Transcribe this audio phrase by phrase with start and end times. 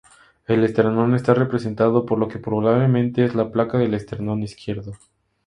[0.47, 4.93] El esternón está representado por lo que probablemente es la placa del esternón izquierdo.